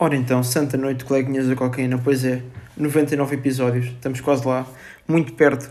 [0.00, 2.40] Ora então, Santa Noite, coleguinhas da cocaína, pois é,
[2.76, 4.64] 99 episódios, estamos quase lá,
[5.08, 5.68] muito perto,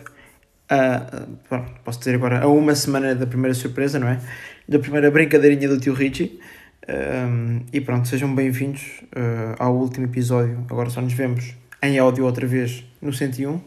[0.67, 4.19] a, a, posso dizer agora, a uma semana da primeira surpresa, não é?
[4.67, 6.41] Da primeira brincadeirinha do tio Richie.
[6.89, 10.65] Um, e pronto, sejam bem-vindos uh, ao último episódio.
[10.69, 13.61] Agora só nos vemos em áudio outra vez no 101.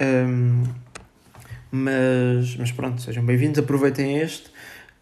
[0.00, 0.64] Um,
[1.70, 4.53] mas, mas pronto, sejam bem-vindos, aproveitem este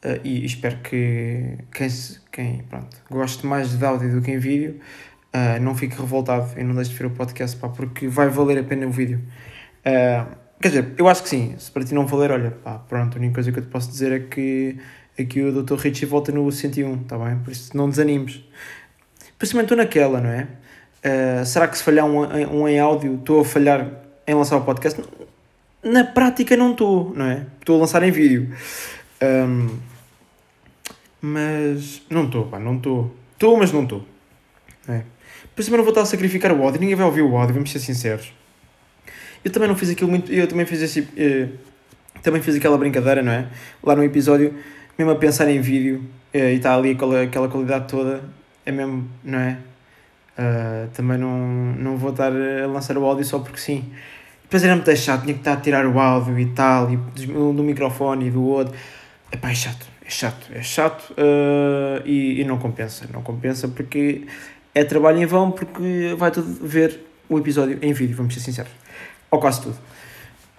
[0.04, 1.88] uh, e espero que quem,
[2.30, 4.80] quem pronto, goste mais de áudio do que em vídeo
[5.34, 8.58] uh, não fique revoltado e não deixe de ver o podcast pá, porque vai valer
[8.58, 9.20] a pena o vídeo.
[9.80, 13.16] Uh, quer dizer, eu acho que sim, se para ti não valer, olha, pá, pronto,
[13.16, 14.79] a única coisa que eu te posso dizer é que
[15.18, 15.74] aqui o Dr.
[15.76, 17.38] Richie volta no 101, tá bem?
[17.38, 18.44] Por isso não desanimes.
[19.38, 20.46] Principalmente estou naquela, não é?
[21.44, 22.21] Será que se falhar um,
[22.60, 23.90] um em áudio, estou a falhar
[24.24, 25.02] em lançar o podcast?
[25.82, 27.44] Na prática não estou, não é?
[27.58, 28.54] Estou a lançar em vídeo.
[29.21, 29.68] Um,
[31.22, 33.14] mas não estou, pá, não estou.
[33.34, 34.05] Estou, mas não estou.
[34.89, 35.03] É.
[35.55, 37.70] Por isso não vou estar a sacrificar o áudio, ninguém vai ouvir o áudio, vamos
[37.70, 38.33] ser sinceros.
[39.44, 40.33] Eu também não fiz aquilo muito.
[40.33, 41.00] Eu também fiz esse.
[41.00, 41.58] Uh,
[42.22, 43.46] também fiz aquela brincadeira, não é?
[43.83, 44.55] Lá no episódio,
[44.98, 48.22] mesmo a pensar em vídeo uh, e está ali aquela, aquela qualidade toda,
[48.64, 49.58] é mesmo, não é?
[50.39, 51.39] Uh, também não,
[51.74, 53.92] não vou estar a lançar o áudio só porque sim.
[54.44, 57.52] Depois era muito chato, tinha que estar a tirar o áudio e tal, e do,
[57.52, 58.74] do microfone e do outro.
[59.30, 59.91] É chato, é chato,
[60.55, 64.27] é chato uh, e, e não compensa, não compensa porque
[64.74, 68.72] é trabalho em vão, porque vai tudo ver o episódio em vídeo, vamos ser sinceros.
[69.30, 69.77] Ou quase tudo.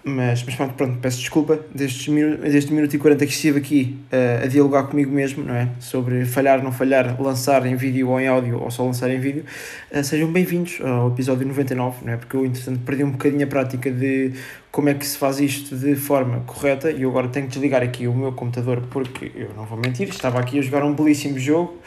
[0.05, 4.43] Mas, mas pronto, pronto, peço desculpa desde, desde minuto e 40 que estive aqui uh,
[4.43, 5.69] a dialogar comigo mesmo, não é?
[5.79, 9.45] Sobre falhar, não falhar, lançar em vídeo ou em áudio ou só lançar em vídeo.
[9.89, 12.17] Uh, sejam bem-vindos ao episódio 99, não é?
[12.17, 14.33] Porque eu, entretanto, perdi um bocadinho a prática de
[14.73, 17.83] como é que se faz isto de forma correta e eu agora tenho que desligar
[17.83, 21.37] aqui o meu computador porque eu não vou mentir, estava aqui a jogar um belíssimo
[21.37, 21.77] jogo,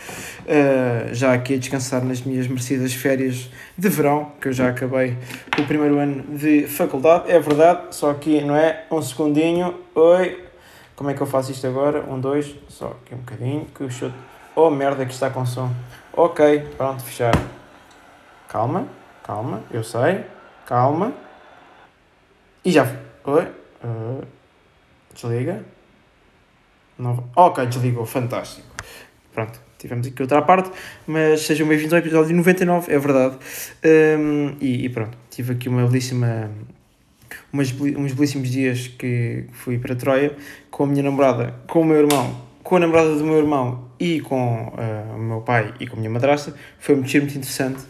[0.43, 5.19] uh, já aqui a descansar nas minhas merecidas férias de verão, que eu já acabei
[5.59, 8.85] o primeiro ano de faculdade, é verdade, só aqui, não é?
[8.89, 10.45] Um segundinho, oi,
[10.95, 12.09] como é que eu faço isto agora?
[12.09, 14.15] Um, dois, só aqui um bocadinho, que o chute,
[14.55, 15.73] oh merda que está com som,
[16.13, 17.35] ok, pronto, fechar,
[18.49, 18.87] calma,
[19.25, 20.21] calma, eu sei,
[20.65, 21.26] calma,
[22.67, 22.85] e já.
[23.25, 23.47] Oi?
[25.15, 25.65] Desliga.
[27.37, 28.05] Ok, desligou.
[28.05, 28.67] Fantástico.
[29.33, 30.73] Pronto, tivemos aqui outra parte,
[31.07, 33.37] mas sejam bem-vindos ao episódio 99, é verdade.
[34.19, 36.51] Um, e, e, pronto, tive aqui uma belíssima.
[37.53, 40.37] Umas, uns belíssimos dias que fui para Troia
[40.69, 44.21] com a minha namorada, com o meu irmão, com a namorada do meu irmão e
[44.21, 46.53] com uh, o meu pai e com a minha madrasta.
[46.81, 47.85] Foi muito, muito interessante.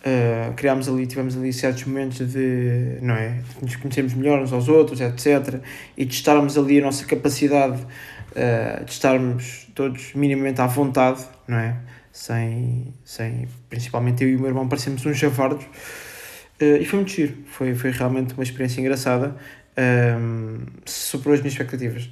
[0.00, 4.50] Uh, criámos ali, tivemos ali certos momentos de, não é, de nos conhecermos melhor uns
[4.50, 5.60] aos outros, etc.
[5.96, 11.76] E testarmos ali a nossa capacidade uh, de estarmos todos minimamente à vontade, não é?
[12.10, 15.64] Sem, sem principalmente eu e o meu irmão parecemos uns javardos.
[15.64, 19.36] Uh, e foi muito giro, foi, foi realmente uma experiência engraçada.
[19.78, 22.10] Um, superou as minhas expectativas.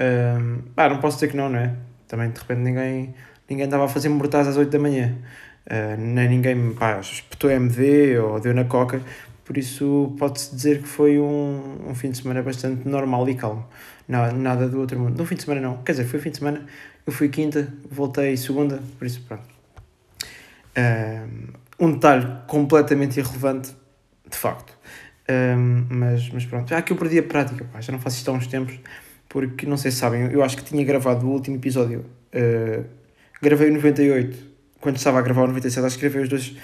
[0.00, 1.74] Um, ah, não posso dizer que não, não é?
[2.08, 3.14] Também de repente ninguém,
[3.48, 5.16] ninguém estava a fazer mortais às 8 da manhã.
[5.66, 9.00] Uh, nem ninguém pá, espetou MD ou deu na coca,
[9.44, 13.66] por isso pode-se dizer que foi um, um fim de semana bastante normal e calmo.
[14.06, 15.16] Nada, nada do outro mundo.
[15.16, 16.66] No fim de semana não, quer dizer, foi fim de semana,
[17.06, 19.48] eu fui quinta, voltei segunda, por isso pronto.
[20.76, 23.74] Uh, um detalhe completamente irrelevante,
[24.28, 24.72] de facto.
[25.28, 28.30] Um, mas, mas pronto, já que eu perdi a prática, pá, já não faço isto
[28.30, 28.78] há uns tempos,
[29.28, 32.04] porque não sei se sabem, eu acho que tinha gravado o último episódio,
[32.34, 32.84] uh,
[33.40, 34.53] gravei o 98
[34.84, 36.54] quando estava a gravar o 97, acho que gravei os dois,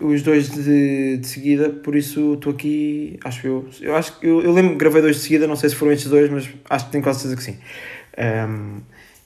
[0.00, 3.68] os dois de, de seguida, por isso estou aqui, acho eu.
[3.80, 6.08] Eu acho eu, eu lembro que gravei dois de seguida, não sei se foram estes
[6.08, 7.58] dois, mas acho que tenho quase certeza que sim.
[8.48, 8.80] Um,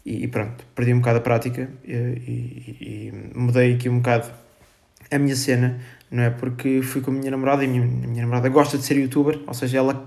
[0.06, 4.30] e, e, pronto, perdi um bocado a prática e, e, e, mudei aqui um bocado
[5.10, 5.78] a minha cena,
[6.10, 6.30] não é?
[6.30, 8.96] Porque fui com a minha namorada e a minha, a minha namorada gosta de ser
[8.96, 10.06] youtuber, ou seja, ela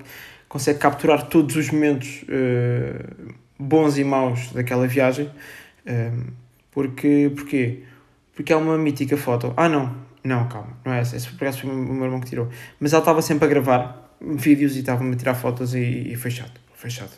[0.49, 5.29] consegue capturar todos os momentos uh, bons e maus daquela viagem.
[5.85, 6.31] Um,
[6.71, 7.83] porque, porquê?
[8.35, 9.53] Porque é uma mítica foto.
[9.55, 11.15] Ah, não, não, calma, não é essa.
[11.15, 12.47] Esse foi o meu irmão que tirou.
[12.79, 16.31] Mas ela estava sempre a gravar vídeos e estava-me a tirar fotos e, e foi
[16.31, 16.61] chato.
[16.73, 17.17] Foi chato.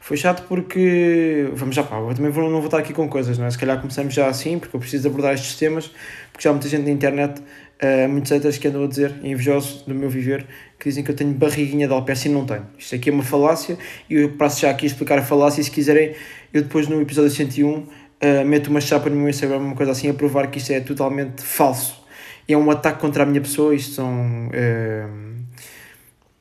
[0.00, 1.48] Foi chato porque.
[1.54, 3.50] Vamos já pá, eu também vou, não vou estar aqui com coisas, não é?
[3.50, 5.86] Se calhar começamos já assim, porque eu preciso abordar estes temas,
[6.32, 9.82] porque já há muita gente na internet, uh, muitos haters que andam a dizer, invejosos
[9.82, 10.46] do meu viver,
[10.80, 12.66] que dizem que eu tenho barriguinha de alpécia e não tenho.
[12.76, 13.78] Isto aqui é uma falácia
[14.10, 16.14] e eu passo já aqui a explicar a falácia e se quiserem,
[16.52, 17.86] eu depois no episódio 101
[18.24, 20.80] uh, meto uma chapa no meu Instagram, uma coisa assim, a provar que isto é
[20.80, 22.02] totalmente falso.
[22.48, 24.48] E é um ataque contra a minha pessoa, isto são...
[24.48, 25.34] Uh,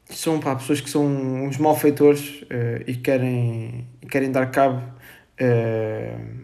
[0.09, 1.03] são pá, pessoas que são
[1.43, 4.81] uns malfeitores uh, e querem, querem dar cabo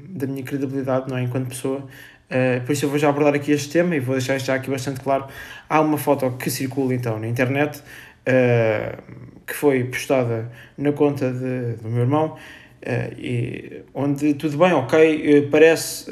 [0.10, 1.22] da minha credibilidade não é?
[1.22, 1.88] enquanto pessoa
[2.30, 4.70] Uh, por isso eu vou já abordar aqui este tema e vou deixar já aqui
[4.70, 5.26] bastante claro.
[5.68, 9.02] Há uma foto que circula então na internet uh,
[9.46, 12.38] que foi postada na conta de, do meu irmão,
[12.84, 16.12] uh, e, onde tudo bem, ok, parece,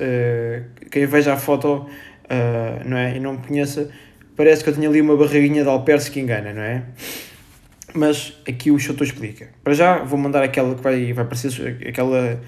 [0.91, 1.87] quem veja a foto
[2.85, 3.89] não é, e não me conheça,
[4.35, 6.83] parece que eu tinha ali uma barriguinha de alperce que engana, não é?
[7.93, 9.49] Mas aqui o Choto explica.
[9.63, 12.39] Para já vou mandar aquela que vai, vai parecer aquela.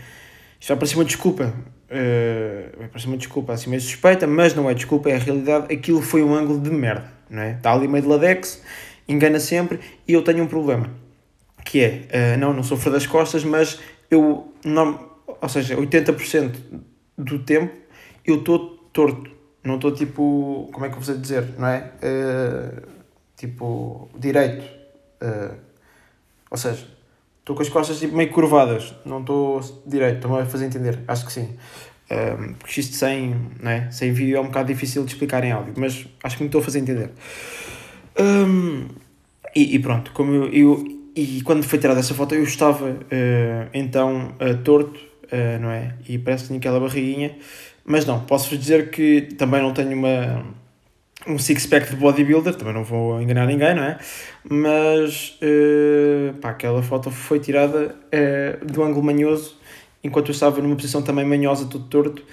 [0.60, 1.56] Isto vai parecer uma desculpa,
[1.89, 5.74] Uh, parece uma desculpa assim meio suspeita, mas não é desculpa, é a realidade.
[5.74, 7.54] Aquilo foi um ângulo de merda, não é?
[7.54, 8.62] Está ali meio de ladex,
[9.07, 9.80] engana sempre.
[10.07, 10.92] E eu tenho um problema
[11.66, 13.80] que é, uh, não, não sofro das costas, mas
[14.10, 15.10] eu, não,
[15.42, 16.56] ou seja, 80%
[17.18, 17.76] do tempo
[18.26, 19.32] eu estou torto,
[19.64, 21.92] não estou tipo, como é que eu vou dizer, não é?
[22.04, 22.88] Uh,
[23.36, 24.64] tipo, direito,
[26.50, 26.86] ou seja,
[27.50, 31.26] Estou com as costas tipo, meio curvadas, não estou direito, estou-me a fazer entender, acho
[31.26, 31.56] que sim.
[32.12, 35.74] Um, porque isto sem, né, sem vídeo é um bocado difícil de explicar em áudio,
[35.76, 37.10] mas acho que me estou a fazer entender.
[38.20, 38.88] Um,
[39.56, 43.69] e, e, pronto, como eu, eu, e quando foi tirada essa foto eu estava uh,
[43.74, 45.95] então uh, torto, uh, não é?
[46.07, 47.36] E parece que tinha aquela barriguinha,
[47.86, 50.45] mas não, posso-vos dizer que também não tenho uma
[51.27, 53.98] um six-pack de bodybuilder, também não vou enganar ninguém, não é?
[54.50, 55.38] Mas
[56.39, 57.94] pá, aquela foto foi tirada
[58.66, 59.57] do ângulo manhoso,
[60.01, 62.24] enquanto eu estava numa posição também manhosa, todo torto,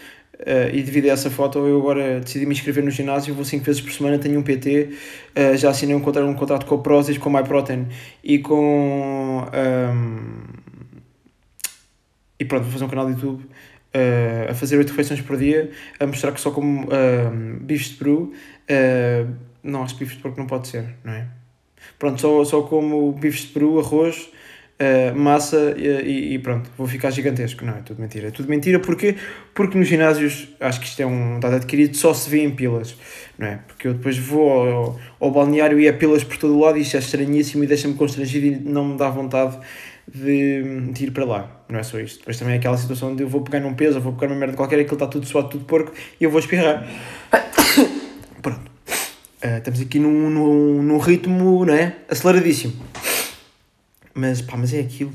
[0.40, 3.64] uh, e devido a essa foto eu agora decidi me inscrever no ginásio, vou 5
[3.64, 4.90] vezes por semana, tenho um PT,
[5.36, 7.86] uh, já assinei um contrato, um contrato com o Prozis, com o MyProtein
[8.22, 9.44] e com...
[9.44, 10.66] Um, ehm,
[12.38, 15.70] e pronto, vou fazer um canal de YouTube uh, a fazer 8 refeições por dia,
[15.98, 18.32] a mostrar que só como uh, bifes de peru,
[19.62, 21.26] não, acho que bifes de porco não pode ser, não é?
[21.98, 24.28] Pronto, só, só como bifes de peru, arroz,
[24.81, 27.64] uh, massa e, e, pronto, vou ficar gigantesco.
[27.64, 28.28] Não, é tudo mentira.
[28.28, 29.17] É tudo mentira porque,
[29.55, 32.96] porque nos ginásios, acho que isto é um dado adquirido, só se vê em pilas,
[33.38, 33.61] não é?
[33.67, 36.82] Porque eu depois vou ao, ao balneário e é pilas por todo o lado e
[36.82, 39.58] isto é estranhíssimo e deixa-me constrangido e não me dá vontade
[40.12, 41.62] de, de, ir para lá.
[41.69, 42.20] Não é só isto.
[42.20, 44.38] Depois também é aquela situação de eu vou pegar num peso, ou vou pegar uma
[44.38, 46.87] merda qualquer, aquilo está tudo suado, tudo porco, e eu vou espirrar.
[48.43, 48.70] Pronto.
[49.43, 51.96] Uh, estamos aqui num, num, num ritmo, não é?
[52.08, 52.72] Aceleradíssimo.
[54.16, 55.12] Mas, pá, mas é aquilo.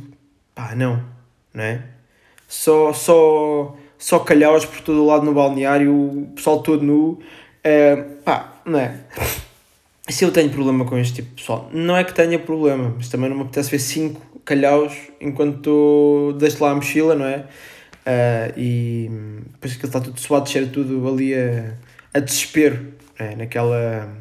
[0.54, 1.04] Pá, não.
[1.52, 1.84] Não é?
[2.48, 7.14] Só, só, só calhaus por todo o lado no balneário, o pessoal todo nu.
[7.14, 9.00] Uh, pá, não é?
[10.08, 13.10] Se eu tenho problema com este tipo de pessoal, não é que tenha problema, mas
[13.10, 17.46] também não me apetece ver 5 calhaus enquanto deixo lá a mochila, não é?
[18.06, 19.10] Uh, e
[19.54, 21.74] depois aquilo está tudo suado, cheira tudo ali a,
[22.14, 23.36] a desespero, é?
[23.36, 24.14] naquela,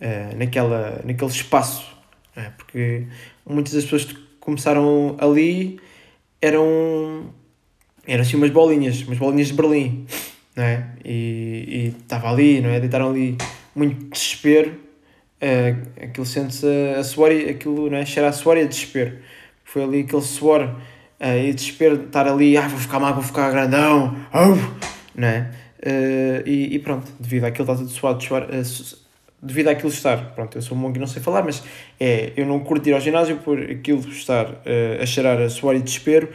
[0.00, 1.95] uh, naquela, naquele espaço,
[2.36, 2.50] é?
[2.50, 3.06] porque
[3.48, 5.80] muitas das pessoas que começaram ali
[6.40, 7.32] eram,
[8.06, 10.06] eram assim umas bolinhas, umas bolinhas de Berlim,
[10.54, 10.86] não é?
[11.04, 12.80] E estava ali, não é?
[12.80, 13.36] Deitaram ali
[13.74, 14.86] muito desespero
[15.36, 18.06] uh, aquilo sente-se a, a suor aquilo, não é?
[18.06, 19.18] Cheira a suor e a desespero.
[19.64, 23.22] Foi ali aquele suor uh, e desespero de estar ali, ah, vou ficar mal, vou
[23.22, 24.56] ficar grandão, oh!
[25.14, 25.50] não é?
[25.78, 29.05] Uh, e, e, pronto, devido àquilo está tudo suado, suor, uh,
[29.46, 31.62] devido àquilo estar, pronto, eu sou um mongo e não sei falar, mas
[31.98, 35.76] é, eu não curto ir ao ginásio por aquilo estar uh, a cheirar a suor
[35.76, 36.28] e desespero.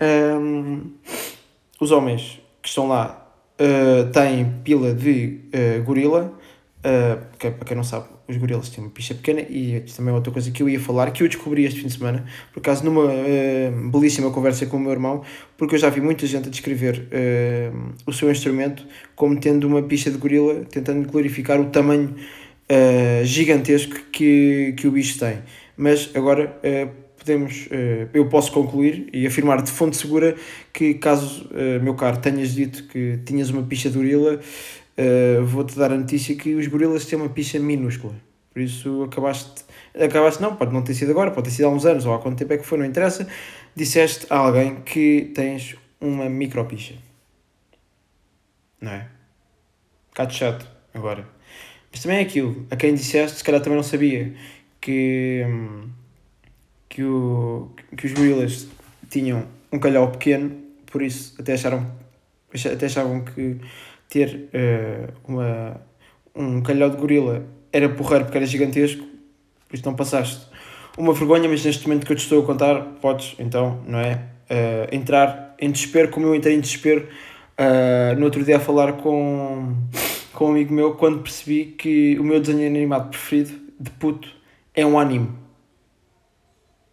[0.00, 0.92] Um,
[1.80, 3.18] os homens que estão lá
[4.12, 5.40] têm pila de
[5.84, 6.32] gorila,
[7.38, 10.14] que, para quem não sabe, os gorilas têm uma picha pequena e isto também é
[10.14, 12.84] outra coisa que eu ia falar, que eu descobri este fim de semana, por acaso
[12.84, 15.22] numa uh, belíssima conversa com o meu irmão,
[15.56, 19.82] porque eu já vi muita gente a descrever uh, o seu instrumento como tendo uma
[19.82, 22.14] picha de gorila, tentando glorificar o tamanho
[22.72, 25.42] uh, gigantesco que, que o bicho tem.
[25.76, 26.60] Mas agora
[27.16, 27.68] podemos,
[28.12, 30.36] eu posso concluir e afirmar de fonte segura
[30.72, 31.48] que caso,
[31.82, 34.38] meu caro, tenhas dito que tinhas uma picha de gorila,
[34.98, 38.14] uh, vou-te dar a notícia que os gorilas têm uma picha minúscula.
[38.52, 39.64] Por isso acabaste,
[39.98, 42.18] acabaste não, pode não ter sido agora, pode ter sido há uns anos ou há
[42.18, 43.26] quanto tempo é que foi, não interessa.
[43.74, 46.94] Disseste a alguém que tens uma micropicha.
[48.80, 49.08] Não é?
[50.10, 51.26] Bocado chato agora.
[51.92, 54.32] Mas também é aquilo, a quem disseste, se calhar também não sabia
[54.80, 55.90] que, hum,
[56.88, 58.66] que, o, que os gorilas
[59.08, 60.56] tinham um calhau pequeno,
[60.86, 62.02] por isso até acharam
[62.70, 63.56] até achavam que
[64.08, 65.80] ter uh, uma,
[66.34, 69.02] um calhau de gorila era porreiro porque era gigantesco,
[69.68, 70.46] por isso não passaste
[70.98, 74.14] uma vergonha, mas neste momento que eu te estou a contar, podes então, não é?
[74.50, 77.08] Uh, entrar em desespero, como eu entrei em desespero
[77.58, 79.74] uh, no outro dia a falar com,
[80.42, 84.28] com um amigo meu quando percebi que o meu desenho animado preferido de puto
[84.74, 85.30] é um anime.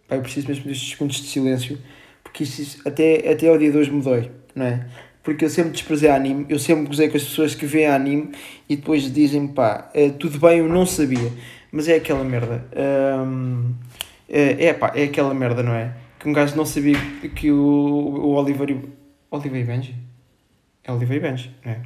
[0.08, 1.80] Pai, eu preciso mesmo destes segundos de silêncio
[2.22, 4.88] porque isto até, até ao dia de hoje me dói, não é?
[5.24, 8.32] porque eu sempre desprezei anime, eu sempre gozei com as pessoas que veem anime
[8.70, 11.32] e depois dizem pá, é, tudo bem, eu não sabia,
[11.72, 12.64] mas é aquela merda.
[13.26, 13.74] Um,
[14.30, 15.96] é, é pá, é aquela merda, não é?
[16.20, 16.98] Que um gajo não sabia
[17.36, 18.78] que o, o Oliver.
[19.32, 19.96] Oliver e Benji?
[20.84, 21.82] É Oliver e Benji, não é?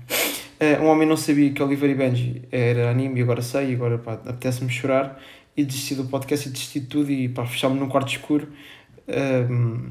[0.64, 3.76] Uh, um homem não sabia que Oliver e Benji era anime e agora sei, e
[3.76, 5.20] agora apetece-me chorar
[5.58, 8.48] e desisti do podcast e desisti de tudo e pá, fechar-me num quarto escuro
[9.50, 9.90] um,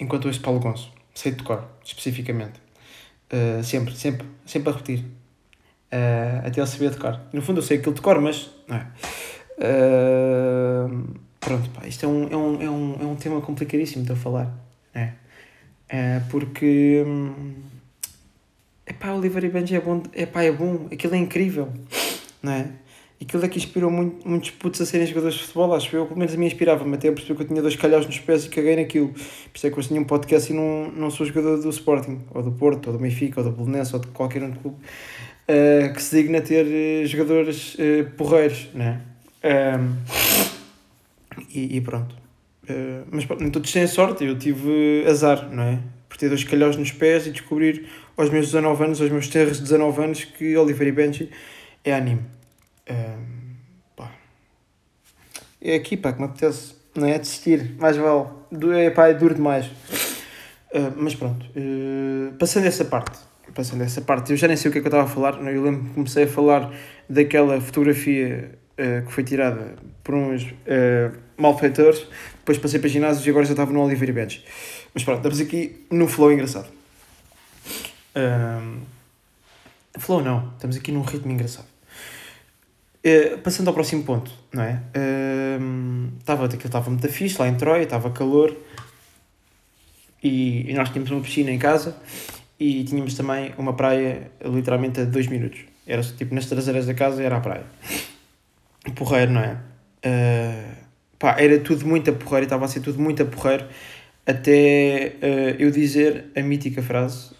[0.00, 2.60] enquanto ouço Paulo Gonço, sei de cor, especificamente.
[3.32, 5.00] Uh, sempre, sempre, sempre a repetir.
[5.00, 7.20] Uh, até ele saber de cor.
[7.32, 8.86] No fundo eu sei aquilo de cor, mas não é.
[9.58, 14.10] Uh, pronto, pá, isto é um, é, um, é, um, é um tema complicadíssimo de
[14.10, 14.50] eu falar.
[14.94, 15.12] É.
[15.90, 17.04] Uh, porque.
[17.06, 17.71] Um,
[18.92, 21.68] epá, Oliver e Benji é bom, epá, é bom, aquilo é incrível,
[22.42, 22.68] não é?
[23.20, 26.18] Aquilo é que inspirou muito, muitos putos a serem jogadores de futebol, acho eu, pelo
[26.18, 28.74] menos a mim inspirava-me, até perceber que eu tinha dois calhaus nos pés e caguei
[28.74, 29.10] naquilo.
[29.10, 29.20] Por
[29.54, 32.42] isso é que eu tinha um podcast e não, não sou jogador do Sporting, ou
[32.42, 36.02] do Porto, ou do Benfica, ou do Belenense, ou de qualquer outro clube, uh, que
[36.02, 39.02] se digna ter uh, jogadores uh, porreiros, né?
[39.44, 39.96] Um,
[41.54, 42.16] e, e, pronto.
[42.68, 45.78] Uh, mas nem todos têm sorte, eu tive azar, não é?
[46.08, 49.56] Por ter dois calhaus nos pés e descobrir aos meus 19 anos, aos meus terros
[49.56, 51.30] de 19 anos, que Oliveira e Benji
[51.84, 52.22] é anime.
[52.90, 53.54] Um,
[53.96, 54.10] pá.
[55.60, 57.18] É aqui, pá, que me apetece, não é?
[57.18, 58.28] Desistir, mais vale.
[58.76, 59.70] É, pá, é duro demais.
[60.96, 63.18] Mas pronto, uh, passando essa parte,
[63.54, 65.38] passando essa parte, eu já nem sei o que é que eu estava a falar,
[65.40, 65.50] não?
[65.50, 66.72] Eu lembro que comecei a falar
[67.08, 72.06] daquela fotografia uh, que foi tirada por uns uh, malfeitores,
[72.38, 74.44] depois passei para ginásios e agora já estava no Oliveira Bench.
[74.94, 76.68] Mas pronto, estamos aqui no flow engraçado.
[78.14, 78.82] Um,
[79.98, 81.66] flow não, estamos aqui num ritmo engraçado.
[83.04, 84.80] Uh, passando ao próximo ponto, não é?
[86.20, 88.56] Estava, uh, aquilo estava muito fixe lá em Troia, estava calor
[90.22, 91.96] e, e, nós tínhamos uma piscina em casa
[92.60, 95.60] e tínhamos também uma praia literalmente a dois minutos.
[95.84, 97.64] Era tipo nas traseiras da casa era a praia.
[98.94, 99.58] Porreiro, não é?
[100.04, 100.76] Uh,
[101.18, 103.66] pá, era tudo muito a porreiro, estava a ser tudo muito a porreiro
[104.24, 105.16] até
[105.58, 107.30] eu dizer a mítica frase,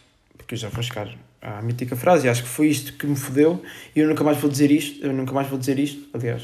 [0.56, 1.08] já vou chegar
[1.40, 3.62] a mítica frase, e acho que foi isto que me fodeu,
[3.94, 6.42] e eu nunca mais vou dizer isto, eu nunca mais vou dizer isto, aliás,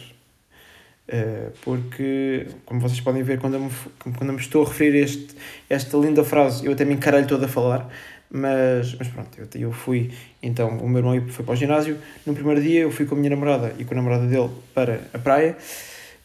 [1.08, 4.98] uh, porque, como vocês podem ver, quando eu me, quando eu me estou a referir
[4.98, 5.34] a este,
[5.68, 7.88] esta linda frase, eu até me encaralho todo a falar,
[8.30, 10.10] mas, mas pronto, eu, eu fui,
[10.42, 11.96] então, o meu irmão foi para o ginásio,
[12.26, 15.00] no primeiro dia eu fui com a minha namorada e com a namorada dele para
[15.14, 15.56] a praia,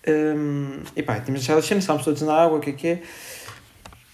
[0.07, 2.87] um, e pá, tínhamos deixado as cenas, estávamos todos na água, o que é que
[2.87, 3.01] é,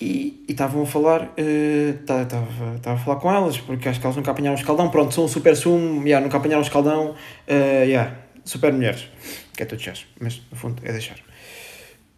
[0.01, 4.31] e estavam a falar, estava uh, a falar com elas, porque acho que elas nunca
[4.31, 4.89] apanharam escaldão.
[4.89, 8.15] Pronto, são super sumo, yeah, nunca apanharam escaldão, uh, yeah,
[8.45, 9.09] super mulheres,
[9.55, 11.17] que é tudo chás, mas no fundo é deixar.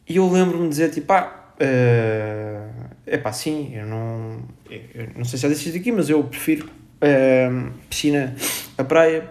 [0.08, 1.54] E eu lembro-me de dizer, tipo, ah,
[3.08, 6.24] é uh, pá, sim, eu não, eu não sei se disse isto aqui, mas eu
[6.24, 8.36] prefiro uh, piscina
[8.78, 9.28] a praia,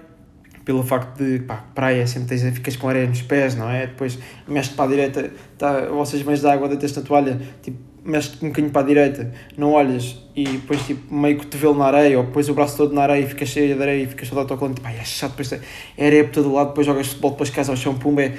[0.64, 3.87] pelo facto de, pá, praia sempre tens, ficas com areia nos pés, não é?
[3.87, 8.45] Depois mexes para a direita, tá, vocês meios de água, deitas a toalha, tipo, mexes-te
[8.45, 12.25] um bocadinho para a direita, não olhas e depois tipo meio cotovelo na areia ou
[12.25, 14.80] depois o braço todo na areia e ficas cheio de areia e ficas todo autocolante,
[14.80, 17.76] tipo, é chato, depois é areia por todo lado, depois jogas futebol, depois cais ao
[17.76, 18.38] chão, pumba, é,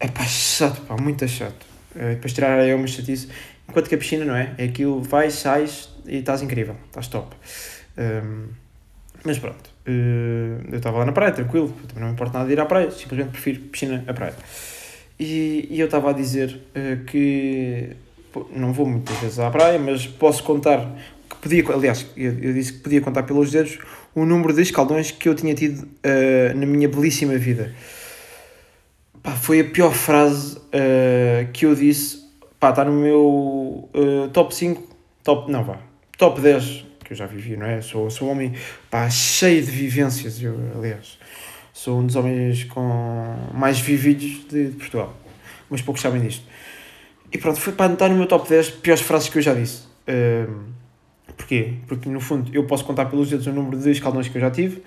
[0.00, 1.66] é pá, chato, pá, muito chato.
[1.96, 3.28] É, depois tirar a areia é uma chatice,
[3.68, 7.34] enquanto que a piscina não é, é aquilo, vais, sais e estás incrível, estás top.
[7.96, 8.48] Um,
[9.24, 12.52] mas pronto, uh, eu estava lá na praia, tranquilo, também não me importa nada de
[12.52, 14.34] ir à praia, simplesmente prefiro piscina à praia.
[15.18, 17.96] E, e eu estava a dizer uh, que
[18.54, 20.94] não vou muitas vezes à praia, mas posso contar
[21.28, 23.78] que podia, aliás, eu, eu disse que podia contar pelos dedos
[24.14, 27.74] o número de escaldões que eu tinha tido uh, na minha belíssima vida.
[29.22, 32.24] Pá, foi a pior frase uh, que eu disse.
[32.60, 34.82] Pá, está no meu uh, top 5,
[35.22, 35.78] top, não vá,
[36.16, 37.82] top 10 que eu já vivi, não é?
[37.82, 38.54] Sou, sou um homem
[38.90, 41.18] pá, cheio de vivências, eu, aliás.
[41.72, 45.14] Sou um dos homens com mais vividos de, de Portugal.
[45.68, 46.44] Mas poucos sabem disto.
[47.34, 49.82] E pronto, foi para anotar no meu top 10 piores frases que eu já disse.
[50.08, 50.72] Um,
[51.36, 51.74] porquê?
[51.88, 54.52] Porque no fundo eu posso contar pelos dedos o número de escaldões que eu já
[54.52, 54.84] tive,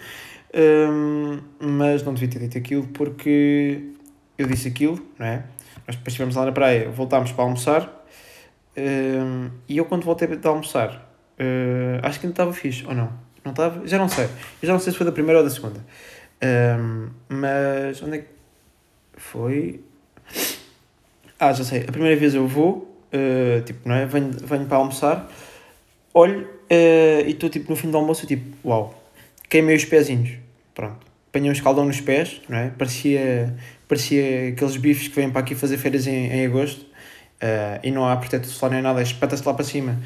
[1.60, 3.92] mas não devia ter dito aquilo porque
[4.38, 5.44] eu disse aquilo, não é?
[5.86, 8.06] Nós depois estivemos lá na praia, voltámos para almoçar
[9.68, 13.12] e eu quando voltei de almoçar, uh, acho que ainda estava fixe, ou não?
[13.44, 13.86] Não estava?
[13.86, 14.26] Já não sei.
[14.26, 15.80] Eu já não sei se foi da primeira ou da segunda.
[17.28, 18.28] Mas onde é que
[19.18, 19.82] foi?
[21.40, 21.82] Ah, já sei.
[21.88, 24.06] A primeira vez eu vou, uh, tipo, não é?
[24.06, 25.32] Venho, venho para almoçar,
[26.14, 29.04] olho uh, e estou tipo no fim do almoço, tipo, uau,
[29.50, 30.32] queimei os pezinhos.
[30.74, 31.06] Pronto.
[31.30, 32.70] Apanhei um escaldão nos pés, não é?
[32.70, 33.56] Parecia,
[33.88, 38.08] parecia aqueles bifes que vêm para aqui fazer feiras em, em agosto uh, e não
[38.08, 39.98] há protetor solar nem nada, espeta-se lá para cima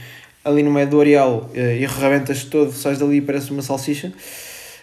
[0.43, 4.11] ali no meio do areal uh, e rebentas todo, sais dali e parece uma salsicha.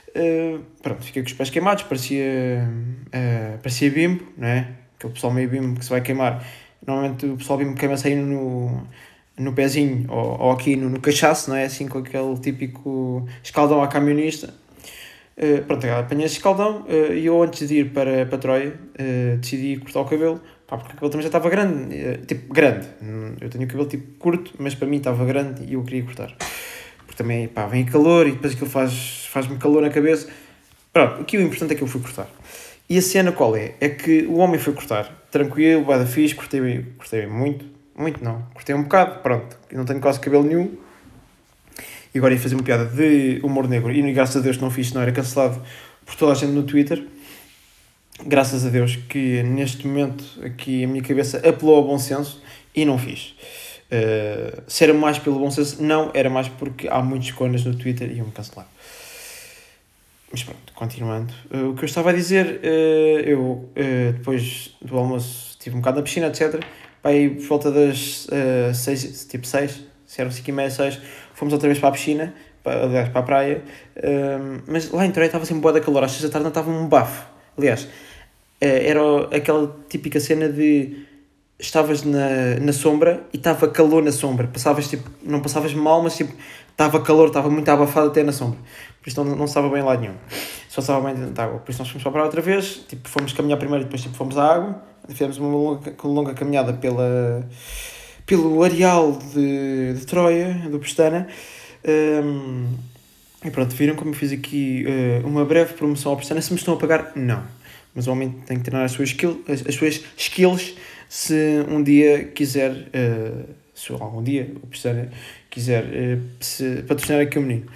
[0.09, 2.69] Uh, pronto, fiquei com os pés queimados, parecia,
[3.09, 4.69] uh, parecia bimbo, não é?
[4.99, 6.45] Aquele pessoal meio bimbo que se vai queimar.
[6.85, 8.83] Normalmente o pessoal bimbo queima-se aí no,
[9.39, 11.65] no pezinho ou, ou aqui no, no cachaço, não é?
[11.65, 14.53] Assim com aquele típico escaldão à camionista.
[15.37, 19.37] Uh, pronto, apanhei esse escaldão uh, e eu antes de ir para, para Troia uh,
[19.39, 22.89] decidi cortar o cabelo, pá, porque o cabelo também já estava grande, tipo grande.
[23.41, 26.35] Eu tenho o cabelo tipo curto, mas para mim estava grande e eu queria cortar.
[27.07, 30.29] Porque também, pá, vem calor e depois aquilo faz, faz-me calor na cabeça.
[30.93, 32.29] Pronto, aqui o importante é que eu fui cortar.
[32.89, 33.75] E a cena qual é?
[33.81, 37.67] É que o homem foi cortar, tranquilo, bada fixe, cortei, cortei muito,
[37.97, 40.77] muito não, cortei um bocado, pronto, não tenho quase cabelo nenhum
[42.15, 44.93] e agora ia fazer uma piada de humor negro e graças a Deus não fiz,
[44.93, 45.61] não era cancelado
[46.05, 47.05] por toda a gente no Twitter.
[48.27, 52.43] Graças a Deus que neste momento aqui a minha cabeça apelou ao bom senso
[52.75, 53.35] e não fiz.
[53.91, 57.75] Uh, se era mais pelo bom senso, não, era mais porque há muitos conas no
[57.75, 58.67] Twitter e iam-me cancelar.
[60.31, 61.33] Mas pronto, continuando.
[61.51, 63.71] Uh, o que eu estava a dizer, uh, eu
[64.13, 66.63] depois do almoço estive um bocado na piscina, etc.
[67.03, 71.01] Aí por volta das uh, seis, tipo seis, se eram cinco e meia, seis,
[71.35, 73.63] fomos outra vez para a piscina, para, aliás, para a praia,
[73.97, 76.51] um, mas lá em Torreia estava sempre boa da calor, às seis da tarde não
[76.51, 77.27] estava um bafo.
[77.57, 77.89] Aliás, uh,
[78.61, 79.01] era
[79.37, 81.07] aquela típica cena de
[81.59, 86.17] estavas na, na sombra e estava calor na sombra, passavas tipo, não passavas mal, mas
[86.17, 86.33] tipo,
[86.71, 88.59] estava calor, estava muito abafado até na sombra,
[89.03, 90.15] por isso não, não estava bem lá nenhum,
[90.69, 92.83] só estava bem dentro da água, por isso nós fomos para a praia outra vez,
[92.89, 96.73] tipo, fomos caminhar primeiro e depois tipo, fomos à água, fizemos uma longa, longa caminhada
[96.73, 97.45] pela
[98.29, 101.27] pelo areal de, de Troia, do Pestana.
[102.23, 102.67] Um,
[103.43, 106.43] e pronto, viram como eu fiz aqui uh, uma breve promoção ao Pestana.
[106.43, 107.43] Se me estão a pagar, não.
[107.95, 110.75] Mas o homem tem que treinar as suas, skill, as, as suas skills
[111.09, 115.11] se um dia quiser, uh, se algum dia o Pestana
[115.49, 117.67] quiser uh, patrocinar aqui o menino.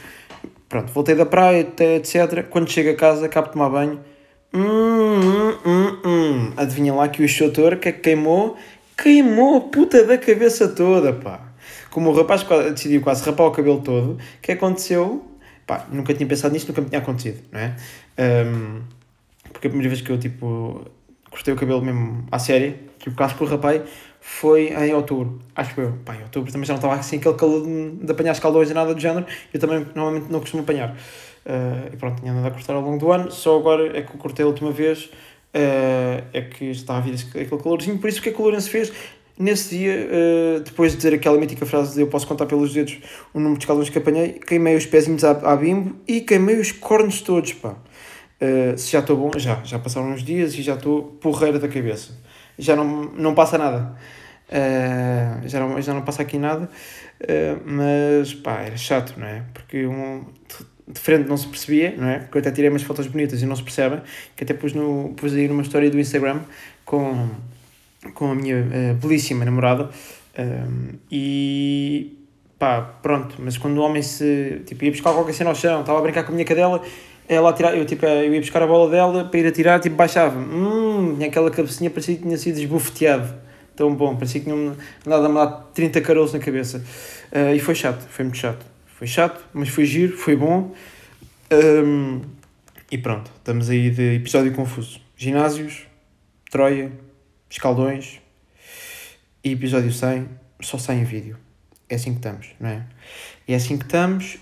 [0.69, 2.47] Pronto, voltei da praia, etc.
[2.49, 4.01] Quando chego a casa, acabo de tomar banho.
[4.55, 6.53] Hum, hum, hum, hum.
[6.57, 8.57] Adivinha lá que o extrator que é que queimou
[8.97, 11.41] queimou a puta da cabeça toda, pá.
[11.91, 15.25] Como o rapaz decidiu quase rapar o cabelo todo, o que aconteceu?
[15.67, 17.77] Pá, nunca tinha pensado nisto, nunca me tinha acontecido, não é?
[18.19, 18.83] Um,
[19.53, 20.87] porque a primeira vez que eu, tipo,
[21.31, 22.75] cortei o cabelo mesmo à caso
[23.11, 23.83] que o rapaz
[24.21, 25.99] foi em outubro, acho que eu.
[26.05, 28.75] Pá, em outubro também já não estava assim aquele calor de, de apanhar escaldões e
[28.75, 30.91] nada do género, eu também normalmente não costumo apanhar.
[31.45, 34.15] Uh, e pronto, tinha andado a cortar ao longo do ano, só agora é que
[34.15, 35.11] eu cortei a última vez
[35.55, 37.99] uh, é que está a vir aquele calorzinho.
[37.99, 38.93] Por isso, que é que o Lourenço fez?
[39.39, 42.99] Nesse dia, uh, depois de dizer aquela mítica frase de eu posso contar pelos dedos
[43.33, 46.71] o número de escalões que apanhei, queimei os pezinhos à, à bimbo e queimei os
[46.71, 47.77] cornos todos, pá.
[48.41, 51.69] Uh, se já estou bom, já, já passaram uns dias e já estou porreira da
[51.69, 52.13] cabeça.
[52.59, 53.95] Já não, não passa nada.
[54.49, 56.69] Uh, já, não, já não passa aqui nada,
[57.23, 59.45] uh, mas pá, era chato, não é?
[59.55, 60.27] Porque um,
[60.87, 62.19] de frente não se percebia, não é?
[62.19, 64.03] Porque eu até tirei umas fotos bonitas e não se percebe,
[64.37, 66.41] que até pus, no, pus aí numa história do Instagram
[66.85, 67.31] com,
[68.13, 69.89] com a minha uh, belíssima namorada
[70.39, 72.19] um, e
[72.59, 75.99] pá, pronto, mas quando o homem se, tipo, ia buscar qualquer cena ao chão, estava
[75.99, 76.83] a brincar com a minha cadela,
[77.29, 79.81] ela a tirar, eu, tipo, eu ia buscar a bola dela para ir a tirar,
[79.81, 83.35] tipo, baixava, hum, aquela cabecinha, parecia que tinha sido esbofeteado,
[83.75, 86.85] tão bom, parecia que tinha andado a me dar 30 carolos na cabeça,
[87.33, 88.73] uh, e foi chato, foi muito chato.
[89.03, 90.73] Foi chato, mas foi giro, foi bom.
[91.53, 92.21] Um,
[92.89, 95.01] e pronto, estamos aí de episódio confuso.
[95.17, 95.89] Ginásios,
[96.51, 96.93] Troia,
[97.51, 98.21] escaldões
[99.43, 100.29] e episódio 100
[100.61, 101.37] só sai em vídeo.
[101.89, 102.87] É assim que estamos, não é?
[103.49, 104.39] É assim que estamos.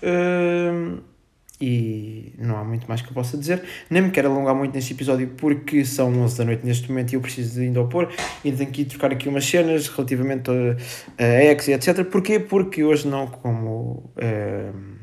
[1.61, 3.61] E não há muito mais que eu possa dizer.
[3.89, 7.15] Nem me quero alongar muito neste episódio porque são 11 da noite neste momento e
[7.15, 8.09] eu preciso ainda opor.
[8.43, 12.03] Ainda tenho que trocar aqui umas cenas relativamente a, a e etc.
[12.05, 12.39] Porquê?
[12.39, 14.11] Porque hoje não, como.
[14.17, 15.01] Uh,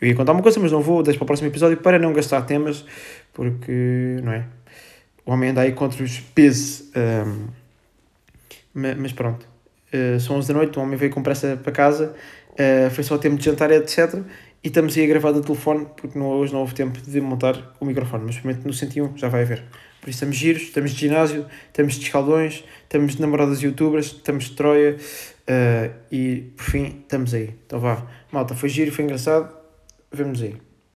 [0.00, 2.12] eu ia contar uma coisa, mas não vou, deixo para o próximo episódio para não
[2.12, 2.84] gastar temas,
[3.34, 4.46] porque, não é?
[5.26, 6.90] O homem anda aí contra os pesos.
[6.96, 7.48] Um,
[8.72, 9.46] mas, mas, pronto,
[9.92, 12.14] uh, são 11 da noite, o homem veio com pressa para casa,
[12.52, 14.22] uh, foi só tempo de jantar, etc.
[14.62, 17.74] E estamos aí a gravar do telefone, porque não, hoje não houve tempo de montar
[17.80, 19.64] o microfone, mas provavelmente no 101 já vai haver.
[20.00, 24.44] Por isso estamos giros, estamos de ginásio, estamos de escaldões, estamos de namoradas youtubers, estamos
[24.44, 27.54] de Troia uh, e por fim estamos aí.
[27.66, 29.50] Então vá, malta, foi giro, foi engraçado,
[30.12, 30.69] vemos aí.